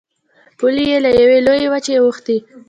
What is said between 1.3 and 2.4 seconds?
لویې وچې اوښتې.